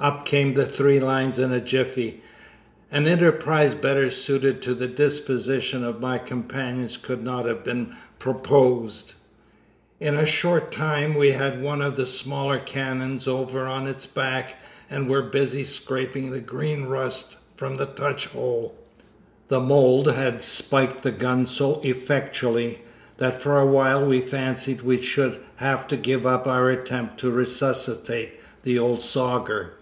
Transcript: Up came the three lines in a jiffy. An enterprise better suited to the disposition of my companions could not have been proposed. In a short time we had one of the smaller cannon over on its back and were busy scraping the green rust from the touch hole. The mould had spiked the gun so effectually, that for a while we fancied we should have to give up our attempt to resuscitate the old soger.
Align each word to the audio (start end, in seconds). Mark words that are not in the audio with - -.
Up 0.00 0.24
came 0.26 0.54
the 0.54 0.66
three 0.66 0.98
lines 0.98 1.38
in 1.38 1.52
a 1.52 1.60
jiffy. 1.60 2.22
An 2.90 3.06
enterprise 3.06 3.72
better 3.74 4.10
suited 4.10 4.60
to 4.62 4.74
the 4.74 4.88
disposition 4.88 5.84
of 5.84 6.00
my 6.00 6.18
companions 6.18 6.96
could 6.96 7.22
not 7.22 7.46
have 7.46 7.62
been 7.62 7.94
proposed. 8.18 9.14
In 10.00 10.16
a 10.16 10.26
short 10.26 10.72
time 10.72 11.14
we 11.14 11.30
had 11.30 11.62
one 11.62 11.80
of 11.80 11.94
the 11.94 12.04
smaller 12.04 12.58
cannon 12.58 13.20
over 13.28 13.68
on 13.68 13.86
its 13.86 14.04
back 14.04 14.60
and 14.90 15.08
were 15.08 15.22
busy 15.22 15.62
scraping 15.62 16.32
the 16.32 16.40
green 16.40 16.86
rust 16.86 17.36
from 17.56 17.76
the 17.76 17.86
touch 17.86 18.26
hole. 18.26 18.76
The 19.50 19.60
mould 19.60 20.10
had 20.10 20.42
spiked 20.42 21.04
the 21.04 21.12
gun 21.12 21.46
so 21.46 21.80
effectually, 21.84 22.80
that 23.18 23.40
for 23.40 23.56
a 23.56 23.66
while 23.66 24.04
we 24.04 24.20
fancied 24.20 24.82
we 24.82 25.00
should 25.00 25.38
have 25.58 25.86
to 25.86 25.96
give 25.96 26.26
up 26.26 26.48
our 26.48 26.68
attempt 26.70 27.18
to 27.20 27.30
resuscitate 27.30 28.40
the 28.64 28.80
old 28.80 28.98
soger. 29.00 29.74